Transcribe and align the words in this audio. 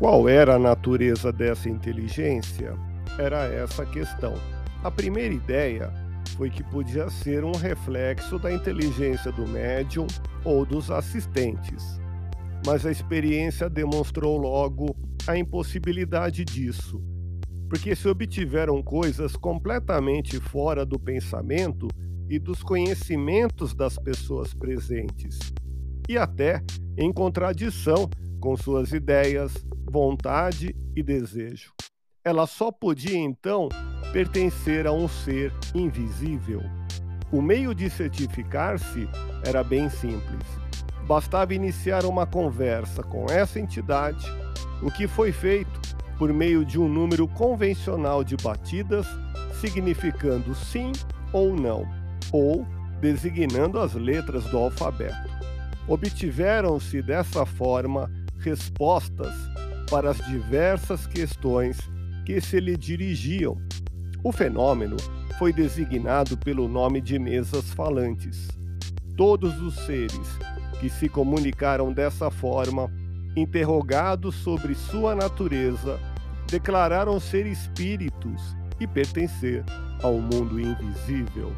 Qual 0.00 0.26
era 0.26 0.54
a 0.54 0.58
natureza 0.58 1.30
dessa 1.30 1.68
inteligência? 1.68 2.74
Era 3.18 3.44
essa 3.44 3.82
a 3.82 3.86
questão. 3.86 4.32
A 4.82 4.90
primeira 4.90 5.34
ideia 5.34 5.92
foi 6.38 6.48
que 6.48 6.64
podia 6.64 7.10
ser 7.10 7.44
um 7.44 7.52
reflexo 7.52 8.38
da 8.38 8.50
inteligência 8.50 9.30
do 9.30 9.46
médium 9.46 10.06
ou 10.42 10.64
dos 10.64 10.90
assistentes. 10.90 12.00
Mas 12.64 12.86
a 12.86 12.90
experiência 12.90 13.68
demonstrou 13.68 14.38
logo 14.38 14.96
a 15.26 15.36
impossibilidade 15.36 16.46
disso, 16.46 16.98
porque 17.68 17.94
se 17.94 18.08
obtiveram 18.08 18.82
coisas 18.82 19.36
completamente 19.36 20.40
fora 20.40 20.86
do 20.86 20.98
pensamento 20.98 21.86
e 22.26 22.38
dos 22.38 22.62
conhecimentos 22.62 23.74
das 23.74 23.98
pessoas 23.98 24.54
presentes, 24.54 25.38
e 26.08 26.16
até 26.16 26.62
em 26.96 27.12
contradição 27.12 28.08
com 28.40 28.56
suas 28.56 28.92
ideias, 28.92 29.52
vontade 29.90 30.74
e 30.94 31.02
desejo. 31.02 31.72
Ela 32.24 32.46
só 32.46 32.70
podia 32.70 33.18
então 33.18 33.68
pertencer 34.12 34.86
a 34.86 34.92
um 34.92 35.08
ser 35.08 35.52
invisível. 35.74 36.62
O 37.32 37.42
meio 37.42 37.74
de 37.74 37.90
certificar-se 37.90 39.08
era 39.44 39.64
bem 39.64 39.88
simples. 39.90 40.46
Bastava 41.06 41.54
iniciar 41.54 42.04
uma 42.04 42.26
conversa 42.26 43.02
com 43.02 43.26
essa 43.30 43.58
entidade, 43.58 44.24
o 44.80 44.90
que 44.90 45.08
foi 45.08 45.32
feito 45.32 45.80
por 46.16 46.32
meio 46.32 46.64
de 46.64 46.78
um 46.78 46.88
número 46.88 47.26
convencional 47.26 48.22
de 48.22 48.36
batidas, 48.36 49.06
significando 49.60 50.54
sim 50.54 50.92
ou 51.32 51.56
não, 51.56 51.84
ou 52.30 52.64
designando 53.00 53.80
as 53.80 53.94
letras 53.94 54.44
do 54.44 54.58
alfabeto. 54.58 55.28
Obtiveram-se 55.88 57.02
dessa 57.02 57.44
forma 57.44 58.10
respostas 58.38 59.49
para 59.90 60.10
as 60.10 60.18
diversas 60.18 61.06
questões 61.06 61.76
que 62.24 62.40
se 62.40 62.60
lhe 62.60 62.76
dirigiam. 62.76 63.60
O 64.22 64.30
fenômeno 64.30 64.96
foi 65.36 65.52
designado 65.52 66.38
pelo 66.38 66.68
nome 66.68 67.00
de 67.00 67.18
mesas 67.18 67.72
falantes. 67.72 68.48
Todos 69.16 69.60
os 69.60 69.74
seres 69.84 70.38
que 70.78 70.88
se 70.88 71.08
comunicaram 71.08 71.92
dessa 71.92 72.30
forma, 72.30 72.90
interrogados 73.36 74.36
sobre 74.36 74.74
sua 74.74 75.14
natureza, 75.14 75.98
declararam 76.46 77.18
ser 77.18 77.46
espíritos 77.46 78.56
e 78.78 78.86
pertencer 78.86 79.64
ao 80.02 80.14
mundo 80.14 80.60
invisível. 80.60 81.52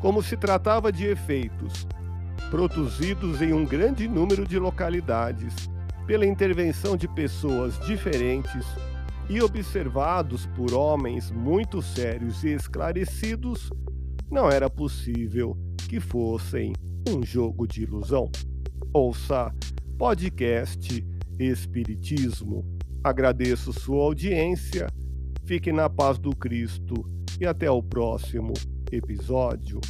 Como 0.00 0.22
se 0.22 0.36
tratava 0.36 0.90
de 0.92 1.06
efeitos 1.06 1.86
produzidos 2.50 3.42
em 3.42 3.52
um 3.52 3.64
grande 3.64 4.08
número 4.08 4.46
de 4.46 4.58
localidades, 4.58 5.68
pela 6.10 6.26
intervenção 6.26 6.96
de 6.96 7.06
pessoas 7.06 7.78
diferentes 7.86 8.66
e 9.28 9.40
observados 9.40 10.44
por 10.44 10.74
homens 10.74 11.30
muito 11.30 11.80
sérios 11.80 12.42
e 12.42 12.48
esclarecidos, 12.48 13.70
não 14.28 14.50
era 14.50 14.68
possível 14.68 15.56
que 15.88 16.00
fossem 16.00 16.72
um 17.08 17.22
jogo 17.22 17.64
de 17.64 17.84
ilusão. 17.84 18.28
Ouça 18.92 19.54
podcast 19.96 21.06
Espiritismo. 21.38 22.66
Agradeço 23.04 23.72
sua 23.72 24.02
audiência, 24.02 24.88
fique 25.44 25.70
na 25.70 25.88
paz 25.88 26.18
do 26.18 26.34
Cristo 26.34 27.08
e 27.40 27.46
até 27.46 27.70
o 27.70 27.80
próximo 27.80 28.52
episódio. 28.90 29.80